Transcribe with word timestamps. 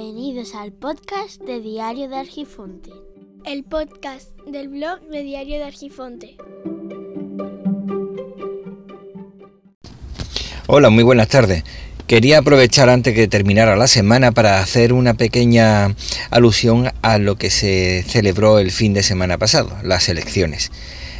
Bienvenidos 0.00 0.54
al 0.54 0.70
podcast 0.70 1.40
de 1.42 1.60
Diario 1.60 2.08
de 2.08 2.18
Argifonte. 2.18 2.92
El 3.44 3.64
podcast 3.64 4.30
del 4.46 4.68
blog 4.68 5.00
de 5.10 5.24
Diario 5.24 5.56
de 5.56 5.64
Argifonte. 5.64 6.36
Hola, 10.68 10.90
muy 10.90 11.02
buenas 11.02 11.26
tardes. 11.26 11.64
Quería 12.06 12.38
aprovechar 12.38 12.88
antes 12.88 13.12
que 13.12 13.26
terminara 13.26 13.74
la 13.74 13.88
semana 13.88 14.30
para 14.30 14.60
hacer 14.60 14.92
una 14.92 15.14
pequeña 15.14 15.96
alusión 16.30 16.92
a 17.02 17.18
lo 17.18 17.34
que 17.34 17.50
se 17.50 18.04
celebró 18.06 18.60
el 18.60 18.70
fin 18.70 18.94
de 18.94 19.02
semana 19.02 19.36
pasado, 19.36 19.76
las 19.82 20.08
elecciones. 20.08 20.70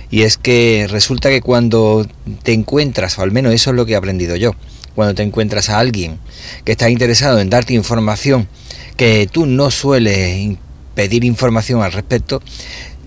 Y 0.08 0.22
es 0.22 0.36
que 0.36 0.86
resulta 0.88 1.30
que 1.30 1.40
cuando 1.40 2.06
te 2.44 2.52
encuentras, 2.52 3.18
o 3.18 3.22
al 3.22 3.32
menos 3.32 3.52
eso 3.52 3.70
es 3.70 3.76
lo 3.76 3.86
que 3.86 3.94
he 3.94 3.96
aprendido 3.96 4.36
yo, 4.36 4.52
cuando 4.98 5.14
te 5.14 5.22
encuentras 5.22 5.70
a 5.70 5.78
alguien 5.78 6.18
que 6.64 6.72
está 6.72 6.90
interesado 6.90 7.38
en 7.38 7.48
darte 7.48 7.72
información 7.72 8.48
que 8.96 9.28
tú 9.30 9.46
no 9.46 9.70
sueles 9.70 10.56
pedir 10.96 11.22
información 11.22 11.84
al 11.84 11.92
respecto, 11.92 12.42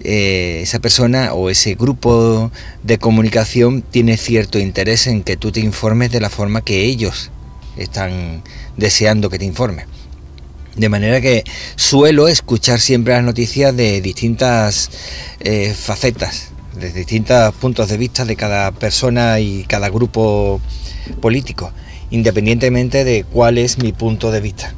eh, 0.02 0.62
esa 0.64 0.80
persona 0.80 1.34
o 1.34 1.50
ese 1.50 1.76
grupo 1.76 2.50
de 2.82 2.98
comunicación 2.98 3.82
tiene 3.82 4.16
cierto 4.16 4.58
interés 4.58 5.06
en 5.06 5.22
que 5.22 5.36
tú 5.36 5.52
te 5.52 5.60
informes 5.60 6.12
de 6.12 6.22
la 6.22 6.30
forma 6.30 6.64
que 6.64 6.86
ellos 6.86 7.30
están 7.76 8.42
deseando 8.78 9.30
que 9.30 9.38
te 9.38 9.44
informes. 9.44 9.86
De 10.78 10.88
manera 10.88 11.20
que 11.20 11.44
suelo 11.76 12.30
escuchar 12.30 12.80
siempre 12.80 13.16
las 13.16 13.26
noticias 13.26 13.76
de 13.76 14.00
distintas 14.00 14.92
eh, 15.42 15.76
facetas, 15.78 16.54
de 16.76 16.92
distintos 16.92 17.54
puntos 17.56 17.90
de 17.90 17.98
vista 17.98 18.26
de 18.26 18.36
cada 18.36 18.72
persona 18.72 19.40
y 19.40 19.64
cada 19.64 19.90
grupo 19.90 20.62
político, 21.22 21.72
independientemente 22.10 23.04
de 23.04 23.24
cuál 23.24 23.58
es 23.58 23.78
mi 23.78 23.92
punto 23.92 24.32
de 24.32 24.42
vista. 24.42 24.74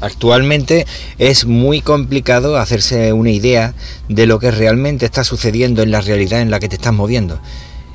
Actualmente 0.00 0.86
es 1.18 1.46
muy 1.46 1.80
complicado 1.80 2.58
hacerse 2.58 3.12
una 3.12 3.30
idea 3.30 3.74
de 4.08 4.26
lo 4.26 4.38
que 4.38 4.50
realmente 4.50 5.06
está 5.06 5.24
sucediendo 5.24 5.82
en 5.82 5.90
la 5.90 6.02
realidad 6.02 6.42
en 6.42 6.50
la 6.50 6.60
que 6.60 6.68
te 6.68 6.76
estás 6.76 6.92
moviendo. 6.92 7.40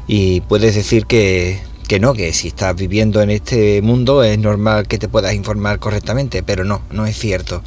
Y 0.07 0.41
puedes 0.41 0.73
decir 0.73 1.05
que, 1.05 1.59
que 1.87 1.99
no, 1.99 2.13
que 2.13 2.33
si 2.33 2.47
estás 2.47 2.75
viviendo 2.75 3.21
en 3.21 3.29
este 3.29 3.81
mundo 3.83 4.23
es 4.23 4.39
normal 4.39 4.87
que 4.87 4.97
te 4.97 5.09
puedas 5.09 5.35
informar 5.35 5.77
correctamente, 5.77 6.41
pero 6.41 6.65
no, 6.65 6.81
no 6.89 7.05
es 7.05 7.17
cierto. 7.17 7.61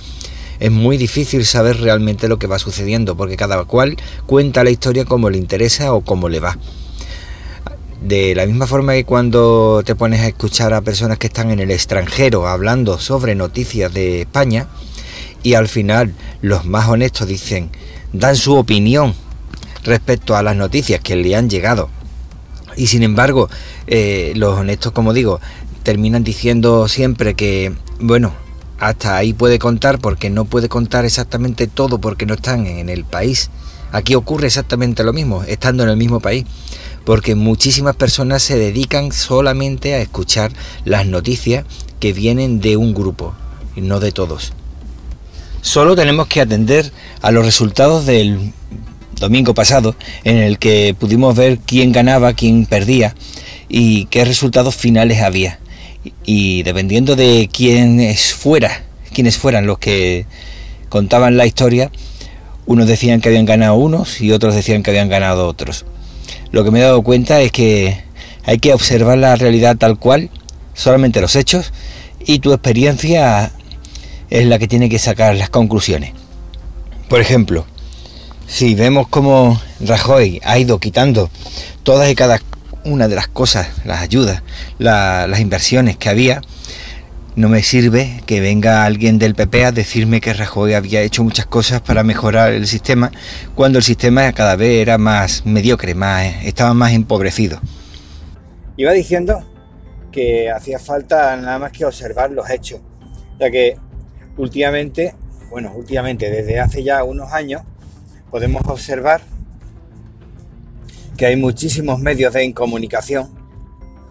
Es 0.64 0.72
muy 0.72 0.96
difícil 0.96 1.44
saber 1.44 1.78
realmente 1.82 2.26
lo 2.26 2.38
que 2.38 2.46
va 2.46 2.58
sucediendo, 2.58 3.18
porque 3.18 3.36
cada 3.36 3.62
cual 3.64 3.98
cuenta 4.24 4.64
la 4.64 4.70
historia 4.70 5.04
como 5.04 5.28
le 5.28 5.36
interesa 5.36 5.92
o 5.92 6.00
como 6.00 6.30
le 6.30 6.40
va. 6.40 6.56
De 8.00 8.34
la 8.34 8.46
misma 8.46 8.66
forma 8.66 8.94
que 8.94 9.04
cuando 9.04 9.82
te 9.84 9.94
pones 9.94 10.22
a 10.22 10.28
escuchar 10.28 10.72
a 10.72 10.80
personas 10.80 11.18
que 11.18 11.26
están 11.26 11.50
en 11.50 11.60
el 11.60 11.70
extranjero 11.70 12.48
hablando 12.48 12.98
sobre 12.98 13.34
noticias 13.34 13.92
de 13.92 14.22
España 14.22 14.68
y 15.42 15.52
al 15.52 15.68
final 15.68 16.14
los 16.40 16.64
más 16.64 16.88
honestos 16.88 17.28
dicen, 17.28 17.68
dan 18.14 18.34
su 18.34 18.54
opinión 18.56 19.14
respecto 19.82 20.34
a 20.34 20.42
las 20.42 20.56
noticias 20.56 20.98
que 21.02 21.14
le 21.14 21.36
han 21.36 21.50
llegado. 21.50 21.90
Y 22.74 22.86
sin 22.86 23.02
embargo, 23.02 23.50
eh, 23.86 24.32
los 24.34 24.58
honestos, 24.58 24.92
como 24.92 25.12
digo, 25.12 25.42
terminan 25.82 26.24
diciendo 26.24 26.88
siempre 26.88 27.34
que, 27.34 27.74
bueno, 28.00 28.32
hasta 28.78 29.16
ahí 29.16 29.32
puede 29.32 29.58
contar 29.58 29.98
porque 29.98 30.30
no 30.30 30.44
puede 30.44 30.68
contar 30.68 31.04
exactamente 31.04 31.66
todo 31.66 31.98
porque 31.98 32.26
no 32.26 32.34
están 32.34 32.66
en 32.66 32.88
el 32.88 33.04
país. 33.04 33.50
Aquí 33.92 34.14
ocurre 34.14 34.48
exactamente 34.48 35.04
lo 35.04 35.12
mismo, 35.12 35.44
estando 35.44 35.84
en 35.84 35.90
el 35.90 35.96
mismo 35.96 36.20
país 36.20 36.44
porque 37.04 37.34
muchísimas 37.34 37.96
personas 37.96 38.42
se 38.42 38.58
dedican 38.58 39.12
solamente 39.12 39.94
a 39.94 40.00
escuchar 40.00 40.52
las 40.84 41.06
noticias 41.06 41.64
que 42.00 42.12
vienen 42.12 42.60
de 42.60 42.76
un 42.76 42.94
grupo 42.94 43.34
y 43.76 43.82
no 43.82 44.00
de 44.00 44.12
todos. 44.12 44.52
Solo 45.60 45.96
tenemos 45.96 46.26
que 46.26 46.40
atender 46.40 46.92
a 47.22 47.30
los 47.30 47.44
resultados 47.44 48.06
del 48.06 48.52
domingo 49.20 49.54
pasado 49.54 49.94
en 50.24 50.38
el 50.38 50.58
que 50.58 50.94
pudimos 50.98 51.36
ver 51.36 51.58
quién 51.58 51.92
ganaba, 51.92 52.34
quién 52.34 52.66
perdía 52.66 53.14
y 53.68 54.06
qué 54.06 54.24
resultados 54.24 54.74
finales 54.74 55.22
había. 55.22 55.58
Y 56.24 56.62
dependiendo 56.62 57.16
de 57.16 57.48
quiénes 57.52 58.34
fuera, 58.34 58.82
quiénes 59.12 59.38
fueran 59.38 59.66
los 59.66 59.78
que 59.78 60.26
contaban 60.88 61.36
la 61.36 61.46
historia, 61.46 61.90
unos 62.66 62.86
decían 62.86 63.20
que 63.20 63.28
habían 63.28 63.46
ganado 63.46 63.74
unos 63.74 64.20
y 64.20 64.32
otros 64.32 64.54
decían 64.54 64.82
que 64.82 64.90
habían 64.90 65.08
ganado 65.08 65.46
otros 65.46 65.84
lo 66.54 66.62
que 66.62 66.70
me 66.70 66.78
he 66.78 66.82
dado 66.82 67.02
cuenta 67.02 67.40
es 67.40 67.50
que 67.50 68.00
hay 68.44 68.58
que 68.58 68.72
observar 68.72 69.18
la 69.18 69.34
realidad 69.34 69.76
tal 69.76 69.98
cual, 69.98 70.30
solamente 70.72 71.20
los 71.20 71.34
hechos, 71.34 71.72
y 72.24 72.38
tu 72.38 72.52
experiencia 72.52 73.50
es 74.30 74.46
la 74.46 74.60
que 74.60 74.68
tiene 74.68 74.88
que 74.88 75.00
sacar 75.00 75.34
las 75.34 75.50
conclusiones. 75.50 76.12
Por 77.08 77.20
ejemplo, 77.20 77.66
si 78.46 78.76
vemos 78.76 79.08
cómo 79.08 79.60
Rajoy 79.80 80.40
ha 80.44 80.56
ido 80.56 80.78
quitando 80.78 81.28
todas 81.82 82.08
y 82.08 82.14
cada 82.14 82.40
una 82.84 83.08
de 83.08 83.14
las 83.14 83.28
cosas, 83.28 83.68
las 83.84 84.00
ayudas, 84.00 84.42
las 84.78 85.40
inversiones 85.40 85.96
que 85.96 86.08
había, 86.08 86.40
no 87.36 87.48
me 87.48 87.62
sirve 87.62 88.20
que 88.26 88.40
venga 88.40 88.84
alguien 88.84 89.18
del 89.18 89.34
PP 89.34 89.64
a 89.64 89.72
decirme 89.72 90.20
que 90.20 90.32
Rajoy 90.32 90.74
había 90.74 91.00
hecho 91.00 91.24
muchas 91.24 91.46
cosas 91.46 91.80
para 91.80 92.04
mejorar 92.04 92.52
el 92.52 92.66
sistema, 92.66 93.10
cuando 93.56 93.78
el 93.78 93.84
sistema 93.84 94.32
cada 94.32 94.54
vez 94.54 94.80
era 94.80 94.98
más 94.98 95.44
mediocre, 95.44 95.94
más, 95.94 96.44
estaba 96.44 96.74
más 96.74 96.92
empobrecido. 96.92 97.60
Iba 98.76 98.92
diciendo 98.92 99.44
que 100.12 100.50
hacía 100.50 100.78
falta 100.78 101.36
nada 101.36 101.58
más 101.58 101.72
que 101.72 101.84
observar 101.84 102.30
los 102.30 102.48
hechos, 102.50 102.80
ya 103.40 103.50
que 103.50 103.76
últimamente, 104.36 105.14
bueno, 105.50 105.72
últimamente 105.74 106.30
desde 106.30 106.60
hace 106.60 106.84
ya 106.84 107.02
unos 107.02 107.32
años, 107.32 107.62
podemos 108.30 108.62
observar 108.66 109.22
que 111.16 111.26
hay 111.26 111.36
muchísimos 111.36 112.00
medios 112.00 112.32
de 112.32 112.44
incomunicación 112.44 113.30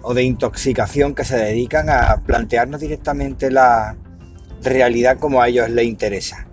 o 0.01 0.13
de 0.13 0.23
intoxicación 0.23 1.15
que 1.15 1.25
se 1.25 1.37
dedican 1.37 1.89
a 1.89 2.21
plantearnos 2.25 2.81
directamente 2.81 3.51
la 3.51 3.95
realidad 4.61 5.17
como 5.19 5.41
a 5.41 5.47
ellos 5.47 5.69
les 5.69 5.85
interesa. 5.85 6.47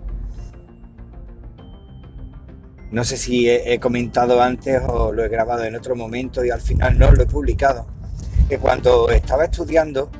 No 2.91 3.05
sé 3.05 3.15
si 3.15 3.49
he, 3.49 3.79
comentado 3.79 4.41
antes 4.41 4.81
o 4.85 5.13
lo 5.13 5.23
he 5.23 5.29
grabado 5.29 5.63
en 5.63 5.75
otro 5.75 5.95
momento 5.95 6.43
y 6.43 6.49
al 6.49 6.59
final 6.59 6.99
no 6.99 7.09
lo 7.11 7.23
he 7.23 7.25
publicado. 7.25 7.87
Que 8.49 8.57
cuando 8.57 9.09
estaba 9.09 9.45
estudiando, 9.45 10.11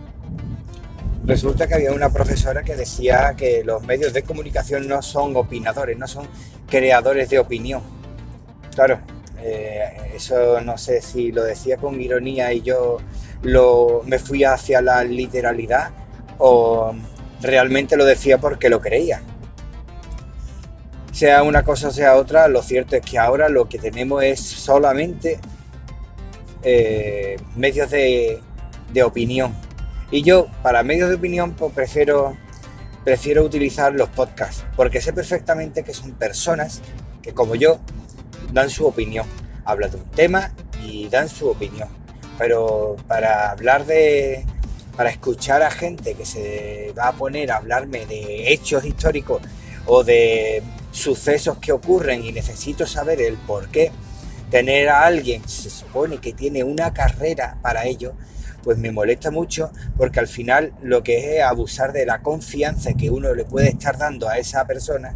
resulta 1.26 1.68
que 1.68 1.74
había 1.74 1.92
una 1.92 2.14
profesora 2.14 2.64
que 2.64 2.78
decía 2.78 3.34
que 3.36 3.66
los 3.66 3.84
medios 3.84 4.14
de 4.14 4.24
comunicación 4.24 4.88
no 4.88 5.02
son 5.02 5.36
opinadores, 5.36 5.98
no 5.98 6.08
son 6.08 6.28
creadores 6.70 7.30
de 7.30 7.40
opinión. 7.40 7.82
Claro, 8.74 9.02
eh, 9.44 10.12
eso 10.16 10.62
no 10.62 10.78
sé 10.78 11.02
si 11.02 11.32
lo 11.32 11.44
decía 11.44 11.78
con 11.78 12.00
ironía 12.00 12.54
y 12.54 12.62
yo 12.62 12.98
lo, 13.42 14.02
me 14.06 14.20
fui 14.20 14.44
hacia 14.44 14.82
la 14.82 15.04
literalidad 15.04 15.90
o 16.38 16.94
realmente 17.42 17.98
lo 17.98 18.06
decía 18.06 18.38
porque 18.38 18.70
lo 18.70 18.82
creía. 18.82 19.22
Sea 21.12 21.44
una 21.44 21.64
cosa 21.64 21.90
o 21.90 21.92
sea 21.92 22.16
otra, 22.16 22.48
lo 22.48 22.62
cierto 22.62 22.96
es 22.96 23.02
que 23.02 23.18
ahora 23.18 23.50
lo 23.50 23.68
que 23.68 23.80
tenemos 23.80 24.24
es 24.24 24.40
solamente 24.40 25.40
eh, 26.64 27.38
medios 27.56 27.90
de, 27.90 28.42
opinión. 29.04 29.54
Y 30.12 30.24
yo, 30.24 30.48
para 30.62 30.84
medios 30.84 31.10
de 31.10 31.16
opinión, 31.16 31.54
pues 31.54 31.74
prefiero, 31.74 32.38
prefiero 33.04 33.44
utilizar 33.44 33.94
los 33.94 34.10
podcasts, 34.10 34.66
porque 34.76 35.02
sé 35.02 35.14
perfectamente 35.14 35.84
que 35.84 35.94
son 35.94 36.12
personas 36.12 36.82
que, 37.22 37.34
como 37.34 37.56
yo, 37.56 37.80
dan 38.52 38.70
su 38.70 38.86
opinión. 38.86 39.26
Hablan 39.66 39.92
de 39.92 39.98
un 39.98 40.10
tema 40.12 40.52
y 40.84 41.08
dan 41.10 41.30
su 41.30 41.50
opinión. 41.50 41.90
Pero 42.38 42.96
para 43.08 43.52
hablar 43.52 43.86
de, 43.86 44.46
para 44.96 45.10
escuchar 45.10 45.62
a 45.62 45.72
gente 45.72 46.16
que 46.16 46.26
se 46.26 46.94
va 46.98 47.10
a 47.10 47.14
poner 47.14 47.52
a 47.52 47.58
hablarme 47.58 48.06
de 48.06 48.52
hechos 48.52 48.86
históricos 48.86 49.42
o 49.86 50.04
de 50.04 50.64
sucesos 50.92 51.58
que 51.58 51.72
ocurren 51.72 52.24
y 52.24 52.32
necesito 52.32 52.86
saber 52.86 53.22
el 53.22 53.38
por 53.38 53.70
qué, 53.70 53.92
tener 54.50 54.90
a 54.90 55.06
alguien, 55.06 55.48
se 55.48 55.70
supone 55.70 56.18
que 56.18 56.34
tiene 56.34 56.64
una 56.64 56.94
carrera 56.94 57.58
para 57.62 57.86
ello, 57.86 58.14
pues 58.64 58.78
me 58.78 58.92
molesta 58.92 59.32
mucho 59.32 59.72
porque 59.98 60.20
al 60.20 60.28
final 60.28 60.74
lo 60.82 61.02
que 61.04 61.38
es 61.38 61.44
abusar 61.44 61.94
de 61.94 62.06
la 62.06 62.22
confianza 62.22 62.94
que 62.94 63.10
uno 63.10 63.34
le 63.34 63.46
puede 63.46 63.70
estar 63.70 63.98
dando 63.98 64.30
a 64.30 64.38
esa 64.38 64.66
persona 64.68 65.16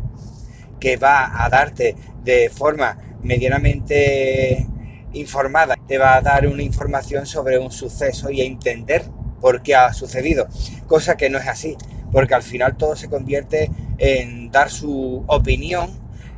que 0.80 0.98
va 0.98 1.44
a 1.44 1.50
darte 1.50 1.96
de 2.24 2.50
forma 2.50 2.98
medianamente 3.26 4.68
informada, 5.14 5.76
te 5.88 5.98
va 5.98 6.16
a 6.16 6.22
dar 6.22 6.48
una 6.48 6.64
información 6.64 7.26
sobre 7.26 7.58
un 7.58 7.72
suceso 7.72 8.30
y 8.30 8.42
a 8.42 8.46
entender 8.46 9.04
por 9.42 9.62
qué 9.62 9.76
ha 9.76 9.94
sucedido, 9.94 10.48
cosa 10.88 11.18
que 11.18 11.30
no 11.30 11.38
es 11.38 11.48
así, 11.48 11.76
porque 12.12 12.36
al 12.36 12.44
final 12.44 12.78
todo 12.78 12.96
se 12.96 13.10
convierte 13.10 13.72
en 13.98 14.52
dar 14.52 14.70
su 14.70 15.24
opinión 15.28 15.90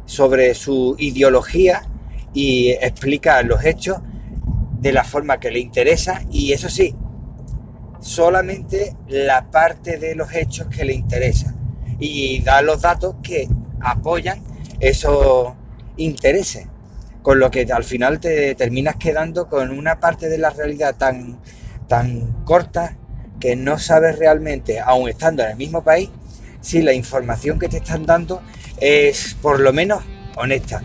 sobre 0.06 0.54
su 0.54 0.96
ideología 0.98 1.84
y 2.34 2.70
explicar 2.70 3.46
los 3.46 3.64
hechos 3.64 4.00
de 4.80 4.92
la 4.92 5.04
forma 5.04 5.40
que 5.40 5.52
le 5.52 5.60
interesa 5.60 6.22
y 6.32 6.54
eso 6.54 6.70
sí, 6.70 6.96
solamente 8.00 8.96
la 9.08 9.50
parte 9.50 9.98
de 9.98 10.16
los 10.16 10.34
hechos 10.34 10.68
que 10.68 10.86
le 10.86 10.94
interesa 10.94 11.56
y 12.00 12.42
da 12.42 12.62
los 12.62 12.82
datos 12.82 13.16
que 13.24 13.48
apoyan 13.82 14.42
esos 14.80 15.54
intereses. 15.98 16.68
Con 17.28 17.42
lo 17.42 17.52
que 17.52 17.68
al 17.70 17.84
final 17.84 18.22
te 18.22 18.56
terminas 18.56 18.96
quedando 18.96 19.50
con 19.50 19.72
una 19.72 20.00
parte 20.00 20.30
de 20.30 20.38
la 20.38 20.50
realidad 20.50 20.96
tan, 20.96 21.38
tan 21.90 22.46
corta 22.46 22.96
que 23.38 23.58
no 23.58 23.78
sabes 23.80 24.18
realmente, 24.18 24.80
aun 24.80 25.10
estando 25.10 25.44
en 25.44 25.50
el 25.50 25.58
mismo 25.58 25.84
país, 25.84 26.10
si 26.62 26.82
la 26.82 26.94
información 26.94 27.60
que 27.60 27.68
te 27.68 27.80
están 27.80 28.06
dando 28.06 28.42
es 28.80 29.36
por 29.42 29.60
lo 29.60 29.74
menos 29.74 30.06
honesta. 30.38 30.82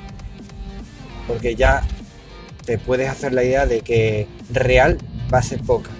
Porque 1.28 1.54
ya 1.54 1.84
te 2.66 2.76
puedes 2.76 3.08
hacer 3.08 3.32
la 3.32 3.44
idea 3.44 3.66
de 3.66 3.82
que 3.82 4.26
real 4.50 4.98
va 5.32 5.38
a 5.38 5.42
ser 5.42 5.60
poca. 5.60 5.90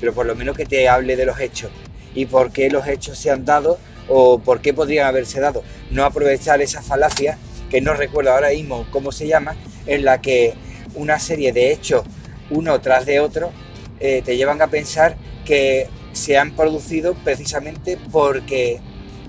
Pero 0.00 0.14
por 0.14 0.24
lo 0.24 0.34
menos 0.34 0.56
que 0.56 0.64
te 0.64 0.88
hable 0.88 1.14
de 1.14 1.26
los 1.26 1.38
hechos 1.40 1.70
y 2.14 2.24
por 2.24 2.52
qué 2.52 2.70
los 2.70 2.88
hechos 2.88 3.18
se 3.18 3.30
han 3.30 3.44
dado 3.44 3.78
o 4.08 4.38
por 4.38 4.62
qué 4.62 4.72
podrían 4.72 5.08
haberse 5.08 5.40
dado. 5.40 5.62
No 5.90 6.06
aprovechar 6.06 6.62
esa 6.62 6.80
falacia, 6.80 7.36
que 7.70 7.80
no 7.80 7.94
recuerdo 7.94 8.32
ahora 8.32 8.50
mismo 8.50 8.86
cómo 8.90 9.12
se 9.12 9.26
llama, 9.26 9.56
en 9.86 10.04
la 10.04 10.20
que 10.20 10.54
una 10.94 11.18
serie 11.18 11.52
de 11.52 11.72
hechos 11.72 12.04
uno 12.50 12.80
tras 12.80 13.06
de 13.06 13.20
otro 13.20 13.52
eh, 14.00 14.22
te 14.24 14.36
llevan 14.36 14.62
a 14.62 14.68
pensar 14.68 15.16
que 15.44 15.88
se 16.12 16.38
han 16.38 16.56
producido 16.56 17.14
precisamente 17.14 17.98
porque 18.10 18.80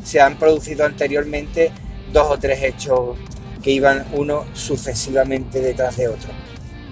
se 0.04 0.22
han 0.22 0.38
producido 0.38 0.86
anteriormente 0.86 1.72
dos 2.14 2.28
o 2.32 2.40
tres 2.40 2.64
hechos 2.64 3.18
que 3.62 3.72
iban 3.72 4.06
uno 4.14 4.46
sucesivamente 4.54 5.60
detrás 5.60 5.98
de 5.98 6.08
otro, 6.08 6.32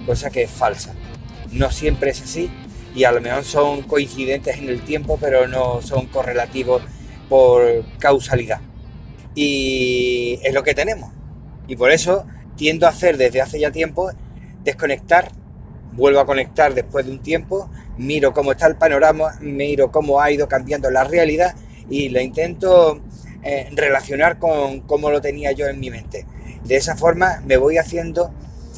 cosa 0.06 0.30
que 0.30 0.44
es 0.44 0.52
falsa. 0.52 0.94
No 1.52 1.72
siempre 1.72 2.12
es 2.12 2.22
así 2.22 2.50
y 2.94 3.06
a 3.06 3.12
lo 3.12 3.22
mejor 3.22 3.44
son 3.44 3.84
coincidentes 3.84 4.58
en 4.58 4.70
el 4.70 4.82
tiempo, 4.82 5.18
pero 5.20 5.48
no 5.48 5.82
son 5.82 6.08
correlativos 6.08 6.82
por 7.30 7.86
causalidad. 8.00 8.60
Y 9.36 10.40
es 10.44 10.54
lo 10.54 10.64
que 10.64 10.74
tenemos. 10.74 11.12
Y 11.68 11.76
por 11.76 11.92
eso 11.92 12.26
tiendo 12.56 12.88
a 12.88 12.90
hacer 12.90 13.18
desde 13.18 13.42
hace 13.42 13.60
ya 13.60 13.72
tiempo 13.72 14.12
desconectar, 14.64 15.32
vuelvo 15.94 16.20
a 16.20 16.26
conectar 16.26 16.74
después 16.74 17.06
de 17.06 17.12
un 17.12 17.20
tiempo, 17.20 17.70
miro 17.98 18.34
cómo 18.34 18.52
está 18.52 18.68
el 18.68 18.76
panorama, 18.76 19.38
miro 19.42 19.92
cómo 19.92 20.22
ha 20.22 20.32
ido 20.32 20.48
cambiando 20.48 20.90
la 20.90 21.04
realidad 21.04 21.56
y 21.90 22.10
lo 22.10 22.20
intento 22.20 23.02
eh, 23.44 23.70
relacionar 23.74 24.40
con 24.40 24.82
cómo 24.82 25.10
lo 25.10 25.22
tenía 25.22 25.52
yo 25.52 25.68
en 25.68 25.80
mi 25.80 25.90
mente. 25.90 26.26
De 26.66 26.76
esa 26.76 26.96
forma 26.96 27.42
me 27.46 27.58
voy 27.58 27.78
haciendo 27.78 28.32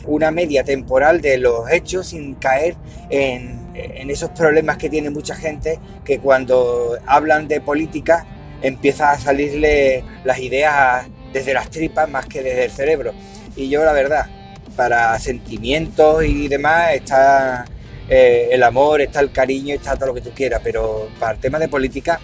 una 0.05 0.31
media 0.31 0.63
temporal 0.63 1.21
de 1.21 1.37
los 1.37 1.69
hechos 1.71 2.07
sin 2.07 2.35
caer 2.35 2.75
en, 3.09 3.71
en 3.73 4.09
esos 4.09 4.29
problemas 4.31 4.77
que 4.77 4.89
tiene 4.89 5.09
mucha 5.09 5.35
gente 5.35 5.79
que 6.03 6.19
cuando 6.19 6.97
hablan 7.05 7.47
de 7.47 7.61
política 7.61 8.25
empieza 8.61 9.11
a 9.11 9.19
salirle 9.19 10.03
las 10.23 10.39
ideas 10.39 11.07
desde 11.31 11.53
las 11.53 11.69
tripas 11.69 12.09
más 12.09 12.25
que 12.25 12.41
desde 12.43 12.65
el 12.65 12.71
cerebro. 12.71 13.13
Y 13.55 13.69
yo 13.69 13.83
la 13.83 13.93
verdad, 13.93 14.27
para 14.75 15.17
sentimientos 15.19 16.23
y 16.23 16.47
demás 16.47 16.93
está 16.93 17.65
eh, 18.09 18.49
el 18.51 18.63
amor, 18.63 19.01
está 19.01 19.19
el 19.19 19.31
cariño, 19.31 19.75
está 19.75 19.95
todo 19.95 20.07
lo 20.07 20.13
que 20.13 20.21
tú 20.21 20.31
quieras, 20.31 20.61
pero 20.63 21.09
para 21.19 21.33
el 21.33 21.39
tema 21.39 21.59
de 21.59 21.67
política, 21.67 22.19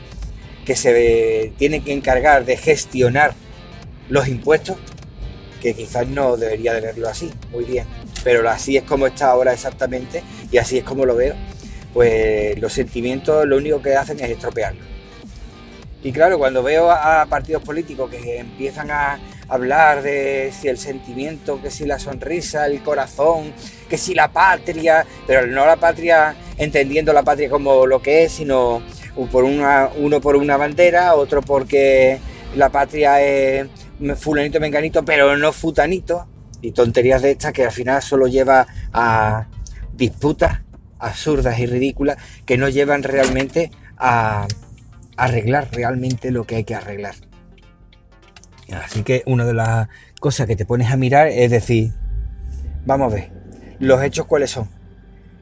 que 0.66 0.75
se 0.75 1.54
tiene 1.57 1.84
que 1.84 1.94
encargar 1.94 2.44
de 2.44 2.57
gestionar 2.57 3.34
los 4.10 4.28
impuestos, 4.28 4.78
que 5.62 5.74
quizás 5.74 6.07
no 6.07 6.38
debería 6.38 6.74
de 6.74 6.81
verlo 6.81 7.07
así, 7.07 7.31
muy 7.52 7.66
bien, 7.66 7.86
pero 8.24 8.48
así 8.50 8.78
es 8.78 8.84
como 8.84 9.06
está 9.06 9.28
ahora 9.28 9.54
exactamente 9.54 10.24
y 10.52 10.57
así 10.57 10.78
es 10.78 10.84
como 10.84 11.06
lo 11.06 11.16
veo, 11.16 11.36
pues 11.94 12.60
los 12.60 12.74
sentimientos 12.74 13.46
lo 13.46 13.57
único 13.57 13.81
que 13.81 13.96
hacen 13.96 14.19
es 14.19 14.30
estropearlo. 14.30 14.94
Y 16.06 16.12
claro, 16.12 16.38
cuando 16.38 16.62
veo 16.62 16.92
a 16.92 17.25
partidos 17.25 17.63
políticos 17.63 18.12
que 18.12 18.38
empiezan 18.38 18.92
a 18.92 19.18
hablar 19.48 20.04
de 20.04 20.54
si 20.56 20.68
el 20.68 20.78
sentimiento, 20.78 21.60
que 21.60 21.72
si 21.72 21.84
la 21.88 21.98
sonrisa, 21.98 22.68
el 22.68 22.84
corazón, 22.84 23.52
que 23.90 23.98
si 23.98 24.13
la 24.13 24.31
patria, 24.31 25.04
pero 25.25 25.48
no 25.48 25.66
la 25.66 25.78
patria 25.78 26.36
entendiendo 26.60 27.12
la 27.12 27.24
patria 27.24 27.50
como 27.50 27.88
lo 27.88 28.04
que 28.04 28.25
es, 28.25 28.34
sino 28.34 28.84
por 29.31 29.46
una, 29.46 29.90
uno 29.98 30.22
por 30.22 30.36
una 30.36 30.57
bandera, 30.57 31.16
otro 31.16 31.42
porque 31.42 32.19
la 32.56 32.69
patria 32.69 33.19
es 33.24 33.68
fulanito 34.18 34.60
menganito, 34.60 35.04
pero 35.04 35.36
no 35.36 35.52
futanito, 35.52 36.28
y 36.62 36.72
tonterías 36.72 37.24
de 37.24 37.31
estas 37.31 37.52
que 37.52 37.63
al 37.63 37.72
final 37.72 38.04
solo 38.04 38.28
lleva 38.28 38.68
a 38.94 39.48
disputas 39.92 40.62
absurdas 41.00 41.57
y 41.57 41.66
ridículas 41.66 42.18
que 42.46 42.60
no 42.60 42.69
llevan 42.69 43.02
realmente 43.02 43.72
a 43.98 44.46
arreglar 45.17 45.69
realmente 45.71 46.31
lo 46.31 46.45
que 46.45 46.57
hay 46.57 46.63
que 46.63 46.75
arreglar. 46.75 47.15
Así 48.73 49.03
que 49.03 49.23
una 49.25 49.45
de 49.45 49.53
las 49.53 49.88
cosas 50.19 50.47
que 50.47 50.56
te 50.56 50.65
pones 50.65 50.91
a 50.91 50.97
mirar 50.97 51.27
es 51.27 51.51
decir, 51.51 51.94
vamos 52.85 53.12
a 53.12 53.15
ver, 53.15 53.31
los 53.79 54.01
hechos 54.01 54.25
cuáles 54.25 54.51
son. 54.51 54.69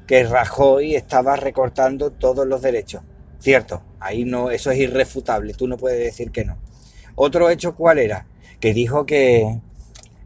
Que 0.07 0.23
Rajoy 0.23 0.95
estaba 0.95 1.35
recortando 1.35 2.11
todos 2.11 2.45
los 2.45 2.61
derechos. 2.61 3.01
Cierto, 3.39 3.81
ahí 3.99 4.25
no, 4.25 4.51
eso 4.51 4.71
es 4.71 4.79
irrefutable, 4.79 5.53
tú 5.53 5.67
no 5.67 5.77
puedes 5.77 5.99
decir 5.99 6.31
que 6.31 6.45
no. 6.45 6.57
Otro 7.15 7.49
hecho 7.49 7.75
cuál 7.75 7.99
era? 7.99 8.25
Que 8.59 8.73
dijo 8.73 9.05
que 9.05 9.59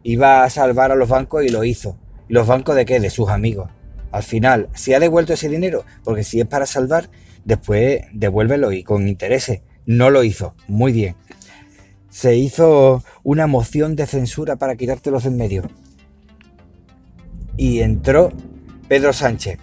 iba 0.03 0.43
a 0.43 0.49
salvar 0.49 0.91
a 0.91 0.95
los 0.95 1.09
bancos 1.09 1.43
y 1.43 1.49
lo 1.49 1.63
hizo. 1.63 1.97
¿Los 2.27 2.47
bancos 2.47 2.75
de 2.75 2.85
qué? 2.85 2.99
De 2.99 3.09
sus 3.09 3.29
amigos. 3.29 3.69
Al 4.11 4.23
final, 4.23 4.69
¿se 4.73 4.95
ha 4.95 4.99
devuelto 4.99 5.33
ese 5.33 5.49
dinero? 5.49 5.83
Porque 6.03 6.23
si 6.23 6.39
es 6.39 6.47
para 6.47 6.65
salvar, 6.65 7.09
después 7.47 8.01
devuélvelo 8.11 8.73
y 8.73 8.83
con 8.83 9.07
intereses. 9.07 9.61
No 9.85 10.09
lo 10.09 10.23
hizo. 10.23 10.53
Muy 10.67 10.91
bien. 10.91 11.15
Se 12.09 12.35
hizo 12.35 13.03
una 13.23 13.47
moción 13.47 13.95
de 13.95 14.05
censura 14.05 14.57
para 14.57 14.75
quitártelos 14.75 15.25
en 15.25 15.37
medio. 15.37 15.63
Y 17.55 17.79
entró 17.79 18.33
Pedro 18.89 19.13
Sánchez. 19.13 19.59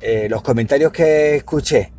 Eh, 0.00 0.28
los 0.28 0.42
comentarios 0.42 0.92
que 0.92 1.36
escuché, 1.36 1.90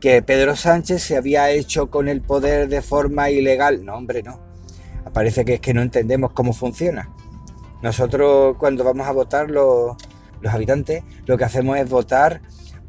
que 0.00 0.22
Pedro 0.22 0.56
Sánchez 0.56 1.02
se 1.02 1.16
había 1.16 1.50
hecho 1.52 1.88
con 1.88 2.08
el 2.08 2.20
poder 2.20 2.68
de 2.68 2.82
forma 2.82 3.30
ilegal. 3.30 3.84
No, 3.84 3.94
hombre, 3.94 4.24
no. 4.24 4.40
Parece 5.12 5.44
que 5.44 5.54
es 5.54 5.60
que 5.60 5.72
no 5.72 5.82
entendemos 5.82 6.32
cómo 6.32 6.52
funciona. 6.52 7.14
Nosotros 7.80 8.56
cuando 8.58 8.82
vamos 8.82 9.06
a 9.06 9.12
votar 9.12 9.50
los, 9.50 9.96
los 10.40 10.52
habitantes, 10.52 11.04
lo 11.26 11.38
que 11.38 11.44
hacemos 11.44 11.78
es 11.78 11.88
votar 11.88 12.40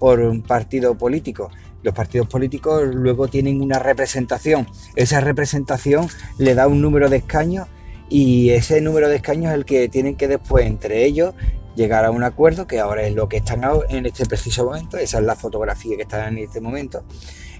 por 0.04 0.20
un 0.20 0.42
partido 0.42 0.96
político. 0.96 1.50
Los 1.82 1.94
partidos 1.94 2.28
políticos 2.28 2.84
luego 2.94 3.30
tienen 3.30 3.62
una 3.62 3.80
representación. 3.80 4.68
Esa 4.98 5.22
representación 5.22 6.10
le 6.38 6.56
da 6.56 6.68
un 6.68 6.82
número 6.82 7.10
de 7.10 7.16
escaños 7.16 7.70
y 8.10 8.50
ese 8.50 8.82
número 8.82 9.08
de 9.08 9.16
escaños 9.16 9.52
es 9.52 9.54
el 9.60 9.64
que 9.64 9.88
tienen 9.88 10.18
que 10.18 10.28
después 10.28 10.66
entre 10.66 11.06
ellos 11.06 11.34
llegar 11.78 12.04
a 12.04 12.12
un 12.12 12.26
acuerdo, 12.26 12.68
que 12.68 12.82
ahora 12.82 13.04
es 13.04 13.16
lo 13.16 13.30
que 13.30 13.38
están 13.38 13.62
en 13.88 14.06
este 14.06 14.26
preciso 14.26 14.66
momento, 14.66 14.98
esa 14.98 15.20
es 15.20 15.24
la 15.24 15.38
fotografía 15.38 15.96
que 15.96 16.02
está 16.02 16.28
en 16.28 16.38
este 16.38 16.60
momento, 16.60 17.06